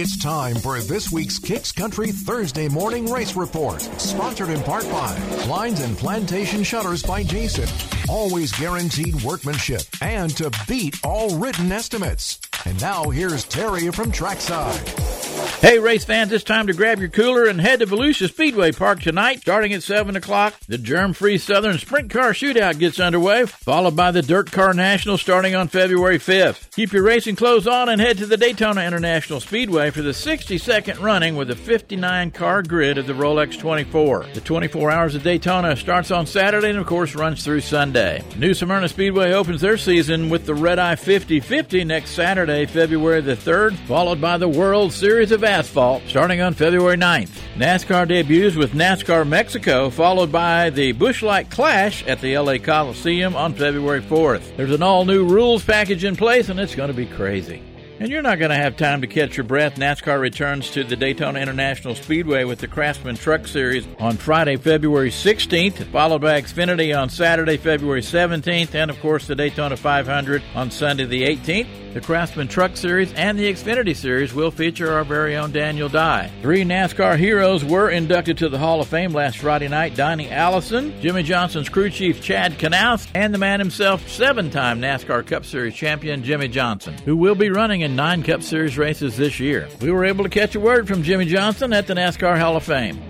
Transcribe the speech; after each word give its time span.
It's 0.00 0.16
time 0.16 0.54
for 0.54 0.78
this 0.78 1.10
week's 1.10 1.40
KIX 1.40 1.72
Country 1.72 2.12
Thursday 2.12 2.68
Morning 2.68 3.10
Race 3.10 3.34
Report, 3.34 3.80
sponsored 3.80 4.48
in 4.48 4.62
part 4.62 4.88
by 4.92 5.18
Blinds 5.44 5.80
and 5.80 5.98
Plantation 5.98 6.62
Shutters 6.62 7.02
by 7.02 7.24
Jason. 7.24 7.68
Always 8.08 8.52
guaranteed 8.52 9.20
workmanship 9.24 9.82
and 10.00 10.30
to 10.36 10.52
beat 10.68 10.94
all 11.02 11.36
written 11.36 11.72
estimates. 11.72 12.38
And 12.64 12.80
now 12.80 13.10
here's 13.10 13.42
Terry 13.42 13.90
from 13.90 14.12
Trackside. 14.12 15.17
Hey, 15.60 15.80
race 15.80 16.04
fans, 16.04 16.30
it's 16.30 16.44
time 16.44 16.68
to 16.68 16.72
grab 16.72 17.00
your 17.00 17.08
cooler 17.08 17.46
and 17.46 17.60
head 17.60 17.80
to 17.80 17.86
Volusia 17.86 18.28
Speedway 18.28 18.70
Park 18.70 19.00
tonight. 19.02 19.40
Starting 19.40 19.72
at 19.72 19.82
7 19.82 20.14
o'clock, 20.14 20.54
the 20.68 20.78
Germ 20.78 21.12
Free 21.12 21.36
Southern 21.36 21.78
Sprint 21.78 22.10
Car 22.10 22.30
Shootout 22.30 22.78
gets 22.78 23.00
underway, 23.00 23.44
followed 23.44 23.96
by 23.96 24.12
the 24.12 24.22
Dirt 24.22 24.52
Car 24.52 24.72
National 24.72 25.18
starting 25.18 25.56
on 25.56 25.66
February 25.66 26.18
5th. 26.18 26.70
Keep 26.76 26.92
your 26.92 27.02
racing 27.02 27.34
clothes 27.34 27.66
on 27.66 27.88
and 27.88 28.00
head 28.00 28.18
to 28.18 28.26
the 28.26 28.36
Daytona 28.36 28.82
International 28.82 29.40
Speedway 29.40 29.90
for 29.90 30.00
the 30.00 30.12
62nd 30.12 31.00
running 31.00 31.34
with 31.34 31.50
a 31.50 31.56
59 31.56 32.30
car 32.30 32.62
grid 32.62 32.96
of 32.96 33.08
the 33.08 33.12
Rolex 33.12 33.58
24. 33.58 34.26
The 34.34 34.40
24 34.40 34.90
Hours 34.92 35.16
of 35.16 35.24
Daytona 35.24 35.74
starts 35.74 36.12
on 36.12 36.26
Saturday 36.26 36.70
and, 36.70 36.78
of 36.78 36.86
course, 36.86 37.16
runs 37.16 37.42
through 37.42 37.62
Sunday. 37.62 38.22
New 38.36 38.54
Smyrna 38.54 38.88
Speedway 38.88 39.32
opens 39.32 39.60
their 39.60 39.76
season 39.76 40.30
with 40.30 40.46
the 40.46 40.54
Red 40.54 40.78
Eye 40.78 40.94
50 40.94 41.40
50 41.40 41.82
next 41.82 42.10
Saturday, 42.10 42.64
February 42.66 43.22
the 43.22 43.34
3rd, 43.34 43.76
followed 43.88 44.20
by 44.20 44.38
the 44.38 44.48
World 44.48 44.92
Series 44.92 45.27
of 45.32 45.44
asphalt 45.44 46.02
starting 46.06 46.40
on 46.40 46.54
February 46.54 46.96
9th. 46.96 47.30
NASCAR 47.56 48.06
debuts 48.06 48.56
with 48.56 48.72
NASCAR 48.72 49.26
Mexico, 49.26 49.90
followed 49.90 50.32
by 50.32 50.70
the 50.70 50.92
Busch-Light 50.92 51.50
Clash 51.50 52.06
at 52.06 52.20
the 52.20 52.38
LA 52.38 52.58
Coliseum 52.58 53.36
on 53.36 53.54
February 53.54 54.00
4th. 54.00 54.56
There's 54.56 54.72
an 54.72 54.82
all 54.82 55.04
new 55.04 55.26
rules 55.26 55.64
package 55.64 56.04
in 56.04 56.16
place, 56.16 56.48
and 56.48 56.58
it's 56.58 56.74
going 56.74 56.88
to 56.88 56.94
be 56.94 57.06
crazy. 57.06 57.62
And 58.00 58.10
you're 58.10 58.22
not 58.22 58.38
going 58.38 58.50
to 58.50 58.56
have 58.56 58.76
time 58.76 59.00
to 59.00 59.08
catch 59.08 59.36
your 59.36 59.42
breath. 59.42 59.74
NASCAR 59.74 60.20
returns 60.20 60.70
to 60.70 60.84
the 60.84 60.94
Daytona 60.94 61.40
International 61.40 61.96
Speedway 61.96 62.44
with 62.44 62.60
the 62.60 62.68
Craftsman 62.68 63.16
Truck 63.16 63.48
Series 63.48 63.88
on 63.98 64.16
Friday, 64.16 64.56
February 64.56 65.10
16th, 65.10 65.84
followed 65.90 66.20
by 66.20 66.40
Xfinity 66.40 66.96
on 66.96 67.08
Saturday, 67.10 67.56
February 67.56 68.02
17th, 68.02 68.76
and 68.76 68.88
of 68.88 69.00
course 69.00 69.26
the 69.26 69.34
Daytona 69.34 69.76
500 69.76 70.42
on 70.54 70.70
Sunday, 70.70 71.06
the 71.06 71.24
18th. 71.24 71.88
The 71.94 72.02
Craftsman 72.02 72.48
Truck 72.48 72.76
Series 72.76 73.12
and 73.14 73.38
the 73.38 73.50
Xfinity 73.50 73.96
Series 73.96 74.34
will 74.34 74.50
feature 74.50 74.92
our 74.92 75.04
very 75.04 75.36
own 75.36 75.52
Daniel 75.52 75.88
Dye. 75.88 76.30
Three 76.42 76.62
NASCAR 76.62 77.16
heroes 77.16 77.64
were 77.64 77.88
inducted 77.88 78.38
to 78.38 78.50
the 78.50 78.58
Hall 78.58 78.80
of 78.80 78.88
Fame 78.88 79.12
last 79.12 79.38
Friday 79.38 79.68
night 79.68 79.96
Donnie 79.96 80.30
Allison, 80.30 81.00
Jimmie 81.00 81.22
Johnson's 81.22 81.68
crew 81.70 81.88
chief 81.90 82.22
Chad 82.22 82.58
Knaus, 82.58 83.08
and 83.14 83.32
the 83.32 83.38
man 83.38 83.58
himself, 83.58 84.06
seven 84.08 84.50
time 84.50 84.80
NASCAR 84.80 85.26
Cup 85.26 85.46
Series 85.46 85.74
champion 85.74 86.22
Jimmie 86.22 86.48
Johnson, 86.48 86.94
who 87.04 87.16
will 87.16 87.34
be 87.34 87.50
running 87.50 87.82
in 87.88 87.96
nine 87.96 88.22
Cup 88.22 88.42
Series 88.42 88.76
races 88.76 89.16
this 89.16 89.40
year. 89.40 89.68
We 89.80 89.90
were 89.90 90.04
able 90.04 90.24
to 90.24 90.30
catch 90.30 90.54
a 90.54 90.60
word 90.60 90.86
from 90.86 91.02
Jimmie 91.02 91.26
Johnson 91.26 91.72
at 91.72 91.86
the 91.86 91.94
NASCAR 91.94 92.38
Hall 92.38 92.56
of 92.56 92.64
Fame 92.64 93.02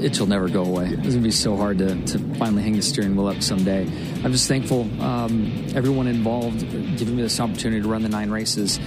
it'll 0.00 0.26
never 0.26 0.48
go 0.48 0.64
away. 0.64 0.86
It's 0.86 0.94
going 0.94 1.12
to 1.12 1.20
be 1.20 1.30
so 1.30 1.56
hard 1.56 1.78
to, 1.78 2.02
to 2.04 2.18
finally 2.36 2.62
hang 2.62 2.76
the 2.76 2.82
steering 2.82 3.16
wheel 3.16 3.28
up 3.28 3.42
someday. 3.42 3.82
I'm 4.24 4.32
just 4.32 4.48
thankful 4.48 4.82
um, 5.02 5.66
everyone 5.74 6.06
involved 6.06 6.60
giving 6.60 7.16
me 7.16 7.22
this 7.22 7.40
opportunity 7.40 7.82
to 7.82 7.88
run 7.88 8.02
the 8.02 8.08
nine 8.08 8.30
races. 8.30 8.78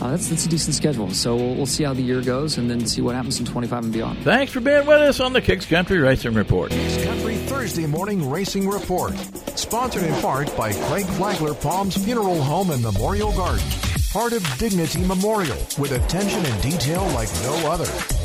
Uh, 0.00 0.10
that's 0.10 0.28
that's 0.28 0.46
a 0.46 0.48
decent 0.48 0.74
schedule. 0.74 1.10
So 1.10 1.36
we'll, 1.36 1.54
we'll, 1.54 1.66
see 1.66 1.84
how 1.84 1.92
the 1.92 2.02
year 2.02 2.22
goes 2.22 2.58
and 2.58 2.70
then 2.70 2.86
see 2.86 3.00
what 3.00 3.14
happens 3.14 3.38
in 3.40 3.46
25 3.46 3.84
and 3.84 3.92
beyond. 3.92 4.22
Thanks 4.24 4.52
for 4.52 4.60
being 4.60 4.86
with 4.86 5.00
us 5.00 5.20
on 5.20 5.32
the 5.32 5.40
KIX 5.40 5.66
Country 5.66 5.98
Racing 5.98 6.34
Report. 6.34 6.70
KIX 6.70 7.04
Country 7.04 7.36
Thursday 7.36 7.86
Morning 7.86 8.28
Racing 8.30 8.68
Report, 8.68 9.14
sponsored 9.56 10.04
in 10.04 10.14
part 10.20 10.54
by 10.56 10.72
Craig 10.72 11.06
Flagler 11.06 11.54
Palms 11.54 12.02
Funeral 12.02 12.40
Home 12.42 12.70
and 12.70 12.82
Memorial 12.82 13.32
Garden. 13.32 13.64
Part 14.12 14.34
of 14.34 14.46
Dignity 14.58 15.02
Memorial, 15.06 15.56
with 15.78 15.92
attention 15.92 16.44
and 16.44 16.62
detail 16.62 17.02
like 17.14 17.32
no 17.44 17.54
other. 17.70 18.21